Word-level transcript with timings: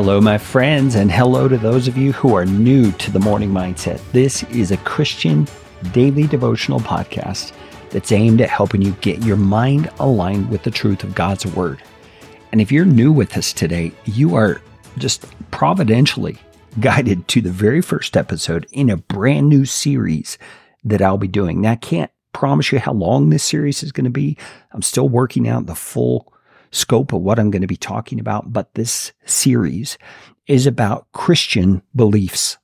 Hello, 0.00 0.20
my 0.20 0.38
friends, 0.38 0.94
and 0.94 1.10
hello 1.10 1.48
to 1.48 1.58
those 1.58 1.88
of 1.88 1.96
you 1.96 2.12
who 2.12 2.36
are 2.36 2.46
new 2.46 2.92
to 2.92 3.10
the 3.10 3.18
Morning 3.18 3.50
Mindset. 3.50 4.00
This 4.12 4.44
is 4.44 4.70
a 4.70 4.76
Christian 4.76 5.44
daily 5.90 6.28
devotional 6.28 6.78
podcast 6.78 7.50
that's 7.90 8.12
aimed 8.12 8.40
at 8.40 8.48
helping 8.48 8.80
you 8.80 8.92
get 9.00 9.24
your 9.24 9.36
mind 9.36 9.90
aligned 9.98 10.50
with 10.50 10.62
the 10.62 10.70
truth 10.70 11.02
of 11.02 11.16
God's 11.16 11.46
Word. 11.46 11.82
And 12.52 12.60
if 12.60 12.70
you're 12.70 12.84
new 12.84 13.10
with 13.10 13.36
us 13.36 13.52
today, 13.52 13.90
you 14.04 14.36
are 14.36 14.62
just 14.98 15.26
providentially 15.50 16.38
guided 16.78 17.26
to 17.26 17.40
the 17.40 17.50
very 17.50 17.82
first 17.82 18.16
episode 18.16 18.68
in 18.70 18.90
a 18.90 18.96
brand 18.96 19.48
new 19.48 19.64
series 19.64 20.38
that 20.84 21.02
I'll 21.02 21.18
be 21.18 21.26
doing. 21.26 21.60
Now, 21.60 21.72
I 21.72 21.74
can't 21.74 22.12
promise 22.32 22.70
you 22.70 22.78
how 22.78 22.92
long 22.92 23.30
this 23.30 23.42
series 23.42 23.82
is 23.82 23.90
going 23.90 24.04
to 24.04 24.10
be. 24.10 24.36
I'm 24.70 24.82
still 24.82 25.08
working 25.08 25.48
out 25.48 25.66
the 25.66 25.74
full 25.74 26.32
scope 26.70 27.12
of 27.12 27.22
what 27.22 27.38
I'm 27.38 27.50
going 27.50 27.62
to 27.62 27.68
be 27.68 27.76
talking 27.76 28.20
about, 28.20 28.52
but 28.52 28.74
this 28.74 29.12
series 29.24 29.98
is 30.46 30.66
about 30.66 31.06
Christian 31.12 31.82
beliefs. 31.94 32.58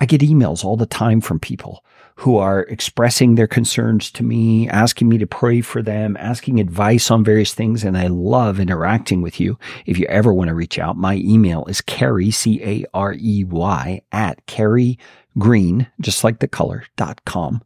I 0.00 0.06
get 0.06 0.20
emails 0.20 0.64
all 0.64 0.76
the 0.76 0.86
time 0.86 1.20
from 1.20 1.38
people 1.38 1.84
who 2.16 2.36
are 2.36 2.60
expressing 2.60 3.34
their 3.34 3.48
concerns 3.48 4.10
to 4.12 4.22
me, 4.22 4.68
asking 4.68 5.08
me 5.08 5.18
to 5.18 5.26
pray 5.26 5.60
for 5.60 5.82
them, 5.82 6.16
asking 6.20 6.60
advice 6.60 7.10
on 7.10 7.24
various 7.24 7.54
things, 7.54 7.82
and 7.82 7.98
I 7.98 8.06
love 8.06 8.60
interacting 8.60 9.20
with 9.20 9.40
you. 9.40 9.58
If 9.86 9.98
you 9.98 10.06
ever 10.06 10.32
want 10.32 10.48
to 10.48 10.54
reach 10.54 10.78
out, 10.78 10.96
my 10.96 11.16
email 11.16 11.64
is 11.66 11.80
Carey, 11.80 12.30
C-A-R-E-Y, 12.30 14.02
at 14.12 14.46
Carey 14.46 14.98
Green, 15.38 15.88
just 16.00 16.22
like 16.22 16.38
the 16.38 16.46
color, 16.46 16.84
dot 16.96 17.24
com. 17.24 17.62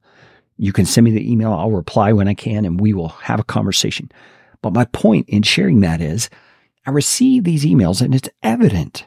You 0.56 0.72
can 0.72 0.86
send 0.86 1.04
me 1.04 1.10
the 1.10 1.30
email. 1.30 1.52
I'll 1.52 1.70
reply 1.70 2.12
when 2.12 2.26
I 2.26 2.34
can 2.34 2.64
and 2.64 2.80
we 2.80 2.94
will 2.94 3.08
have 3.08 3.40
a 3.40 3.44
conversation. 3.44 4.10
But 4.62 4.72
my 4.72 4.84
point 4.86 5.28
in 5.28 5.42
sharing 5.42 5.80
that 5.80 6.00
is 6.00 6.28
I 6.86 6.90
receive 6.90 7.44
these 7.44 7.64
emails 7.64 8.00
and 8.00 8.14
it's 8.14 8.30
evident 8.42 9.06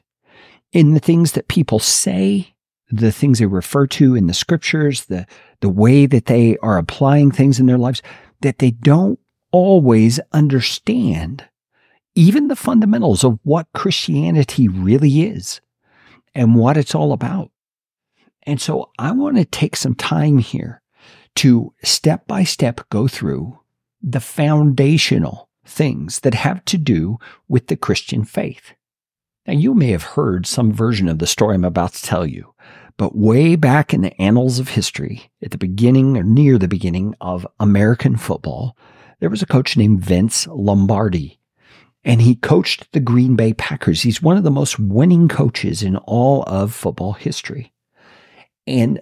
in 0.72 0.94
the 0.94 1.00
things 1.00 1.34
that 1.34 1.48
people 1.48 1.80
say, 1.80 2.54
the 2.90 3.12
things 3.12 3.40
they 3.40 3.46
refer 3.46 3.88
to 3.88 4.16
in 4.16 4.28
the 4.28 4.34
scriptures, 4.34 5.06
the, 5.06 5.26
the 5.62 5.70
way 5.70 6.06
that 6.06 6.26
they 6.26 6.58
are 6.58 6.78
applying 6.78 7.32
things 7.32 7.60
in 7.60 7.66
their 7.66 7.78
lives, 7.78 8.02
that 8.42 8.60
they 8.60 8.72
don't 8.72 9.20
always 9.52 10.20
understand 10.32 11.46
even 12.16 12.48
the 12.48 12.56
fundamentals 12.56 13.24
of 13.24 13.40
what 13.44 13.68
Christianity 13.74 14.68
really 14.68 15.22
is 15.24 15.62
and 16.36 16.56
what 16.56 16.78
it's 16.78 16.96
all 16.96 17.14
about. 17.14 17.52
And 18.44 18.60
so 18.60 18.92
I 18.98 19.12
want 19.12 19.38
to 19.38 19.46
take 19.46 19.76
some 19.76 19.96
time 19.96 20.40
here 20.40 20.82
to 21.36 21.74
step 21.84 22.28
by 22.28 22.44
step 22.44 22.82
go 22.90 23.08
through 23.08 23.61
the 24.02 24.20
foundational 24.20 25.50
things 25.66 26.22
that 26.22 26.34
have 26.34 26.64
to 26.66 26.78
do 26.78 27.18
with 27.48 27.68
the 27.68 27.76
Christian 27.76 28.24
faith. 28.26 28.74
Now, 29.48 29.54
you 29.54 29.74
may 29.74 29.92
have 29.92 30.04
heard 30.04 30.46
some 30.46 30.72
version 30.72 31.08
of 31.08 31.20
the 31.20 31.28
story 31.28 31.56
I'm 31.56 31.66
about 31.66 31.94
to 31.94 32.04
tell 32.04 32.26
you, 32.26 32.54
but 32.98 33.16
way 33.16 33.56
back 33.56 33.94
in 33.94 34.02
the 34.02 34.22
annals 34.22 34.60
of 34.60 34.70
history, 34.70 35.32
at 35.42 35.52
the 35.52 35.58
beginning 35.58 36.18
or 36.18 36.24
near 36.24 36.58
the 36.58 36.68
beginning 36.68 37.16
of 37.22 37.48
American 37.60 38.18
football, 38.18 38.78
there 39.20 39.30
was 39.30 39.42
a 39.42 39.48
coach 39.48 39.78
named 39.78 40.04
Vince 40.04 40.48
Lombardi, 40.48 41.40
and 42.04 42.22
he 42.22 42.36
coached 42.36 42.92
the 42.92 43.00
Green 43.00 43.36
Bay 43.36 43.54
Packers. 43.54 44.02
He's 44.02 44.22
one 44.22 44.38
of 44.38 44.44
the 44.44 44.52
most 44.52 44.80
winning 44.80 45.28
coaches 45.28 45.84
in 45.84 45.98
all 45.98 46.44
of 46.44 46.74
football 46.74 47.14
history. 47.14 47.72
And 48.68 49.02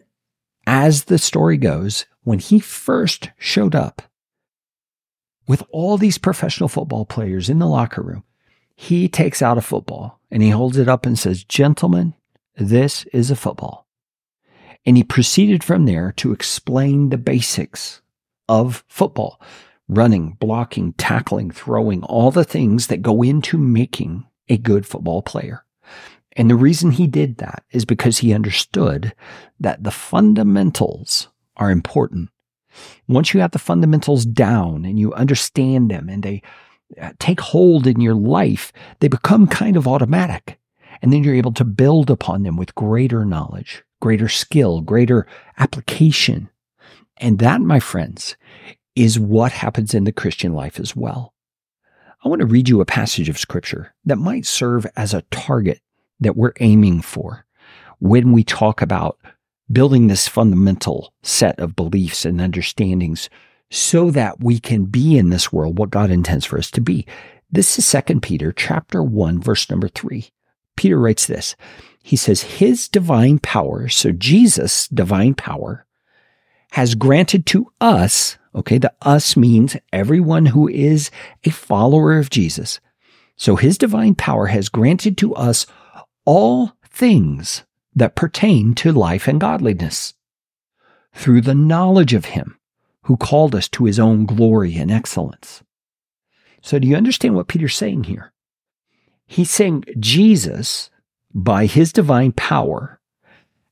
as 0.67 1.05
the 1.05 1.17
story 1.17 1.57
goes, 1.57 2.05
when 2.23 2.39
he 2.39 2.59
first 2.59 3.31
showed 3.37 3.75
up 3.75 4.01
with 5.49 5.63
all 5.71 5.97
these 5.97 6.19
professional 6.19 6.69
football 6.69 7.05
players 7.05 7.49
in 7.49 7.57
the 7.57 7.65
locker 7.65 8.03
room, 8.03 8.23
he 8.75 9.09
takes 9.09 9.41
out 9.41 9.57
a 9.57 9.61
football 9.61 10.19
and 10.29 10.43
he 10.43 10.51
holds 10.51 10.77
it 10.77 10.87
up 10.87 11.07
and 11.07 11.17
says, 11.17 11.43
Gentlemen, 11.43 12.13
this 12.55 13.03
is 13.05 13.31
a 13.31 13.35
football. 13.35 13.87
And 14.85 14.95
he 14.95 15.03
proceeded 15.03 15.63
from 15.63 15.87
there 15.87 16.11
to 16.17 16.31
explain 16.31 17.09
the 17.09 17.17
basics 17.17 18.03
of 18.47 18.85
football 18.87 19.41
running, 19.87 20.37
blocking, 20.39 20.93
tackling, 20.93 21.49
throwing, 21.49 22.03
all 22.03 22.29
the 22.29 22.43
things 22.43 22.85
that 22.85 23.01
go 23.01 23.23
into 23.23 23.57
making 23.57 24.27
a 24.49 24.57
good 24.57 24.85
football 24.85 25.23
player. 25.23 25.65
And 26.33 26.47
the 26.47 26.55
reason 26.55 26.91
he 26.91 27.07
did 27.07 27.39
that 27.39 27.63
is 27.71 27.85
because 27.85 28.19
he 28.19 28.35
understood 28.35 29.15
that 29.59 29.83
the 29.83 29.89
fundamentals 29.89 31.29
are 31.57 31.71
important 31.71 32.29
once 33.07 33.33
you 33.33 33.39
have 33.39 33.51
the 33.51 33.59
fundamentals 33.59 34.25
down 34.25 34.85
and 34.85 34.99
you 34.99 35.13
understand 35.13 35.89
them 35.89 36.09
and 36.09 36.23
they 36.23 36.41
uh, 37.01 37.11
take 37.19 37.39
hold 37.39 37.87
in 37.87 38.01
your 38.01 38.15
life, 38.15 38.71
they 38.99 39.07
become 39.07 39.47
kind 39.47 39.77
of 39.77 39.87
automatic. 39.87 40.59
And 41.01 41.13
then 41.13 41.23
you're 41.23 41.35
able 41.35 41.53
to 41.53 41.63
build 41.63 42.09
upon 42.09 42.43
them 42.43 42.57
with 42.57 42.75
greater 42.75 43.25
knowledge, 43.25 43.83
greater 44.01 44.27
skill, 44.27 44.81
greater 44.81 45.27
application. 45.57 46.49
And 47.17 47.39
that, 47.39 47.61
my 47.61 47.79
friends, 47.79 48.35
is 48.95 49.19
what 49.19 49.51
happens 49.51 49.93
in 49.93 50.03
the 50.03 50.11
Christian 50.11 50.53
life 50.53 50.79
as 50.79 50.95
well. 50.95 51.33
I 52.23 52.27
want 52.27 52.41
to 52.41 52.47
read 52.47 52.67
you 52.67 52.81
a 52.81 52.85
passage 52.85 53.29
of 53.29 53.37
scripture 53.37 53.93
that 54.05 54.17
might 54.17 54.45
serve 54.45 54.85
as 54.97 55.13
a 55.13 55.21
target 55.31 55.79
that 56.19 56.35
we're 56.35 56.53
aiming 56.59 57.01
for 57.01 57.45
when 57.99 58.33
we 58.33 58.43
talk 58.43 58.81
about 58.81 59.17
building 59.71 60.07
this 60.07 60.27
fundamental 60.27 61.13
set 61.21 61.59
of 61.59 61.75
beliefs 61.75 62.25
and 62.25 62.41
understandings 62.41 63.29
so 63.69 64.09
that 64.11 64.43
we 64.43 64.59
can 64.59 64.85
be 64.85 65.17
in 65.17 65.29
this 65.29 65.53
world 65.53 65.77
what 65.77 65.91
God 65.91 66.09
intends 66.09 66.45
for 66.45 66.57
us 66.57 66.71
to 66.71 66.81
be. 66.81 67.05
This 67.51 67.77
is 67.77 68.03
2 68.07 68.19
Peter 68.19 68.51
chapter 68.51 69.03
1 69.03 69.41
verse 69.41 69.69
number 69.69 69.87
3. 69.87 70.29
Peter 70.75 70.97
writes 70.97 71.27
this. 71.27 71.55
He 72.01 72.15
says 72.15 72.41
his 72.41 72.87
divine 72.87 73.39
power, 73.39 73.89
so 73.89 74.11
Jesus 74.11 74.87
divine 74.87 75.35
power 75.35 75.85
has 76.71 76.95
granted 76.95 77.45
to 77.47 77.71
us, 77.81 78.37
okay, 78.55 78.77
the 78.77 78.93
us 79.01 79.35
means 79.35 79.75
everyone 79.91 80.47
who 80.47 80.67
is 80.67 81.11
a 81.43 81.49
follower 81.49 82.17
of 82.17 82.29
Jesus. 82.29 82.79
So 83.35 83.55
his 83.55 83.77
divine 83.77 84.15
power 84.15 84.47
has 84.47 84.69
granted 84.69 85.17
to 85.17 85.35
us 85.35 85.65
all 86.25 86.73
things 86.89 87.63
that 87.99 88.15
pertain 88.15 88.73
to 88.75 88.91
life 88.91 89.27
and 89.27 89.39
godliness 89.39 90.13
through 91.13 91.41
the 91.41 91.55
knowledge 91.55 92.13
of 92.13 92.25
Him 92.25 92.57
who 93.03 93.17
called 93.17 93.55
us 93.55 93.67
to 93.69 93.85
His 93.85 93.99
own 93.99 94.25
glory 94.25 94.75
and 94.75 94.91
excellence. 94.91 95.63
So, 96.61 96.79
do 96.79 96.87
you 96.87 96.95
understand 96.95 97.35
what 97.35 97.47
Peter's 97.47 97.75
saying 97.75 98.05
here? 98.05 98.33
He's 99.25 99.51
saying 99.51 99.85
Jesus, 99.99 100.89
by 101.33 101.65
His 101.65 101.93
divine 101.93 102.31
power, 102.33 102.99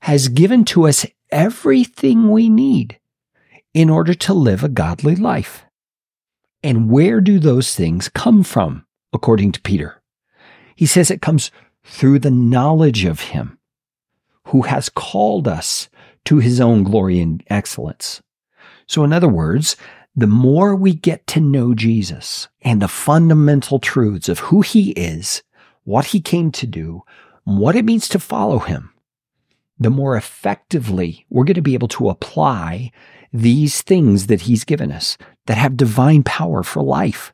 has 0.02 0.28
given 0.28 0.64
to 0.66 0.88
us 0.88 1.06
everything 1.32 2.32
we 2.32 2.50
need 2.50 3.00
in 3.74 3.90
order 3.90 4.14
to 4.14 4.34
live 4.34 4.64
a 4.64 4.70
godly 4.70 5.16
life. 5.16 5.66
And 6.64 6.90
where 6.90 7.22
do 7.22 7.40
those 7.40 7.76
things 7.76 8.10
come 8.10 8.44
from, 8.44 8.86
according 9.14 9.52
to 9.54 9.62
Peter? 9.62 10.02
He 10.76 10.86
says 10.86 11.12
it 11.12 11.22
comes 11.22 11.52
through 11.84 12.20
the 12.20 12.32
knowledge 12.32 13.06
of 13.06 13.20
Him 13.22 13.57
who 14.48 14.64
has 14.64 14.90
called 14.90 15.48
us 15.48 15.90
to 16.26 16.40
his 16.40 16.60
own 16.60 16.84
glory 16.84 17.20
and 17.20 17.44
excellence. 17.48 18.22
So, 18.88 19.04
in 19.04 19.12
other 19.12 19.28
words, 19.28 19.76
the 20.16 20.28
more 20.28 20.76
we 20.76 20.94
get 20.94 21.28
to 21.28 21.40
know 21.40 21.74
Jesus 21.74 22.48
and 22.62 22.82
the 22.82 22.88
fundamental 22.88 23.80
truths 23.80 24.30
of 24.30 24.40
who 24.40 24.62
he 24.62 24.92
is, 24.92 25.44
what 25.84 26.08
he 26.08 26.20
came 26.20 26.52
to 26.54 26.66
do, 26.66 27.04
what 27.44 27.76
it 27.76 27.86
means 27.86 28.08
to 28.10 28.20
follow 28.20 28.60
him, 28.60 28.92
the 29.80 29.90
more 29.90 30.16
effectively 30.16 31.26
we're 31.30 31.44
going 31.44 31.56
to 31.56 31.62
be 31.62 31.76
able 31.76 31.88
to 31.90 32.10
apply 32.10 32.92
these 33.32 33.82
things 33.82 34.28
that 34.28 34.42
he's 34.42 34.64
given 34.64 34.92
us 34.92 35.18
that 35.46 35.58
have 35.58 35.78
divine 35.78 36.24
power 36.24 36.64
for 36.64 36.82
life, 36.82 37.34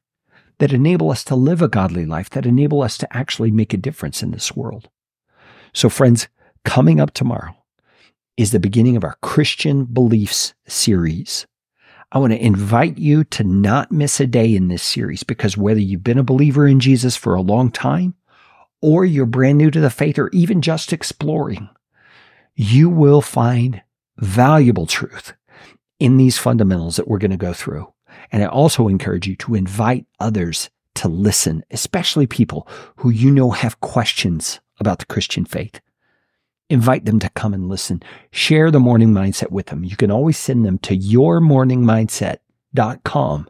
that 0.58 0.74
enable 0.74 1.12
us 1.12 1.24
to 1.24 1.36
live 1.36 1.62
a 1.62 1.68
godly 1.68 2.06
life, 2.06 2.30
that 2.32 2.46
enable 2.46 2.82
us 2.82 2.98
to 2.98 3.16
actually 3.16 3.52
make 3.52 3.74
a 3.74 3.78
difference 3.78 4.22
in 4.24 4.32
this 4.32 4.56
world. 4.56 4.90
So, 5.74 5.90
friends, 5.90 6.28
coming 6.66 7.00
up 7.00 7.12
tomorrow 7.12 7.56
is 8.38 8.52
the 8.52 8.60
beginning 8.60 8.96
of 8.96 9.04
our 9.04 9.16
Christian 9.22 9.86
beliefs 9.86 10.54
series. 10.68 11.46
I 12.12 12.20
want 12.20 12.34
to 12.34 12.44
invite 12.44 12.98
you 12.98 13.24
to 13.26 13.44
not 13.44 13.92
miss 13.92 14.20
a 14.20 14.28
day 14.28 14.56
in 14.56 14.68
this 14.68 14.84
series 14.84 15.24
because 15.24 15.58
whether 15.58 15.80
you've 15.80 16.04
been 16.04 16.18
a 16.18 16.24
believer 16.24 16.68
in 16.68 16.80
Jesus 16.80 17.16
for 17.16 17.36
a 17.36 17.42
long 17.42 17.72
time 17.72 18.16
or 18.82 19.06
you're 19.06 19.26
brand 19.26 19.58
new 19.58 19.72
to 19.72 19.80
the 19.80 19.90
faith 19.90 20.20
or 20.20 20.30
even 20.32 20.62
just 20.62 20.94
exploring, 20.94 21.70
you 22.56 22.90
will 22.90 23.22
find 23.22 23.82
valuable 24.18 24.86
truth 24.86 25.34
in 26.00 26.18
these 26.18 26.38
fundamentals 26.38 26.96
that 26.96 27.08
we're 27.08 27.18
going 27.18 27.32
to 27.32 27.38
go 27.38 27.54
through. 27.54 27.92
And 28.32 28.44
I 28.44 28.48
also 28.48 28.88
encourage 28.88 29.28
you 29.28 29.36
to 29.38 29.56
invite 29.56 30.06
others 30.20 30.70
to 30.96 31.08
listen, 31.08 31.64
especially 31.72 32.28
people 32.28 32.68
who 32.98 33.10
you 33.10 33.32
know 33.32 33.52
have 33.52 33.82
questions 33.82 34.60
about 34.80 35.00
the 35.00 35.06
Christian 35.06 35.46
faith 35.46 35.80
invite 36.74 37.06
them 37.06 37.20
to 37.20 37.30
come 37.30 37.54
and 37.54 37.70
listen. 37.70 38.02
Share 38.32 38.72
the 38.72 38.80
morning 38.80 39.10
mindset 39.10 39.52
with 39.52 39.68
them. 39.68 39.84
You 39.84 39.96
can 39.96 40.10
always 40.10 40.36
send 40.38 40.66
them 40.66 40.80
to 40.80 40.98
yourmorningmindset.com 40.98 43.48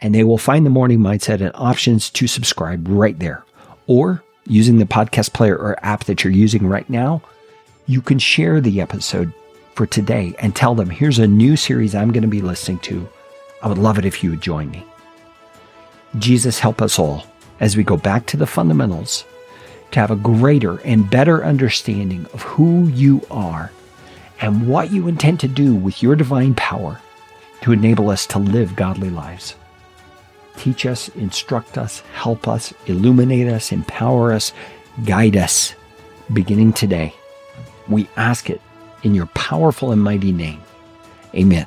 and 0.00 0.14
they 0.14 0.24
will 0.24 0.38
find 0.38 0.66
the 0.66 0.70
morning 0.70 0.98
mindset 0.98 1.40
and 1.40 1.52
options 1.54 2.10
to 2.10 2.26
subscribe 2.26 2.86
right 2.88 3.16
there. 3.18 3.44
Or 3.86 4.22
using 4.46 4.78
the 4.78 4.84
podcast 4.84 5.32
player 5.32 5.56
or 5.56 5.82
app 5.84 6.04
that 6.04 6.24
you're 6.24 6.32
using 6.32 6.66
right 6.66 6.90
now, 6.90 7.22
you 7.86 8.02
can 8.02 8.18
share 8.18 8.60
the 8.60 8.80
episode 8.80 9.32
for 9.74 9.86
today 9.86 10.34
and 10.40 10.54
tell 10.54 10.74
them, 10.74 10.90
here's 10.90 11.18
a 11.18 11.26
new 11.26 11.56
series 11.56 11.94
I'm 11.94 12.12
going 12.12 12.22
to 12.22 12.28
be 12.28 12.42
listening 12.42 12.80
to. 12.80 13.08
I 13.62 13.68
would 13.68 13.78
love 13.78 13.98
it 13.98 14.04
if 14.04 14.22
you 14.22 14.28
would 14.30 14.40
join 14.40 14.70
me. 14.70 14.84
Jesus, 16.18 16.58
help 16.58 16.82
us 16.82 16.98
all 16.98 17.24
as 17.60 17.76
we 17.76 17.84
go 17.84 17.96
back 17.96 18.26
to 18.26 18.36
the 18.36 18.46
fundamentals 18.46 19.24
to 19.90 20.00
have 20.00 20.10
a 20.10 20.16
greater 20.16 20.78
and 20.80 21.10
better 21.10 21.44
understanding 21.44 22.26
of 22.32 22.42
who 22.42 22.86
you 22.88 23.22
are 23.30 23.72
and 24.40 24.68
what 24.68 24.92
you 24.92 25.08
intend 25.08 25.40
to 25.40 25.48
do 25.48 25.74
with 25.74 26.02
your 26.02 26.14
divine 26.16 26.54
power 26.54 27.00
to 27.62 27.72
enable 27.72 28.10
us 28.10 28.26
to 28.26 28.38
live 28.38 28.76
godly 28.76 29.10
lives. 29.10 29.54
Teach 30.56 30.86
us, 30.86 31.08
instruct 31.10 31.78
us, 31.78 32.00
help 32.12 32.48
us, 32.48 32.72
illuminate 32.86 33.48
us, 33.48 33.72
empower 33.72 34.32
us, 34.32 34.52
guide 35.04 35.36
us, 35.36 35.74
beginning 36.32 36.72
today. 36.72 37.14
We 37.88 38.08
ask 38.16 38.50
it 38.50 38.60
in 39.02 39.14
your 39.14 39.26
powerful 39.26 39.92
and 39.92 40.02
mighty 40.02 40.32
name. 40.32 40.60
Amen. 41.34 41.66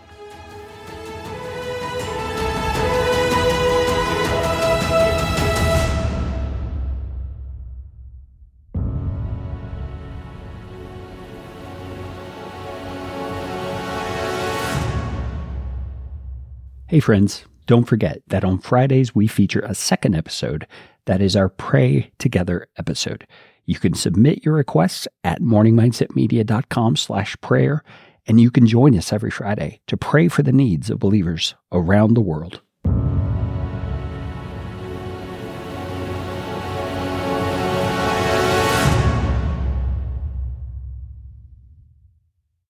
Hey, 16.92 17.00
friends, 17.00 17.46
don't 17.68 17.88
forget 17.88 18.22
that 18.28 18.44
on 18.44 18.60
Fridays 18.60 19.16
we 19.16 19.26
feature 19.26 19.62
a 19.62 19.74
second 19.74 20.14
episode 20.14 20.68
that 21.06 21.22
is 21.22 21.38
our 21.38 21.48
Pray 21.48 22.12
Together 22.20 22.68
episode. 22.78 23.26
You 23.66 23.76
can 23.76 23.94
submit 23.94 24.44
your 24.44 24.56
requests 24.56 25.08
at 25.24 25.40
morningmindsetmedia.com 25.40 26.98
slash 26.98 27.40
prayer, 27.40 27.82
and 28.28 28.42
you 28.42 28.52
can 28.52 28.68
join 28.68 28.98
us 28.98 29.14
every 29.14 29.32
Friday 29.32 29.80
to 29.88 29.96
pray 29.96 30.28
for 30.28 30.44
the 30.44 30.52
needs 30.52 30.90
of 30.90 31.00
believers 31.00 31.56
around 31.72 32.14
the 32.14 32.20
world. 32.20 32.60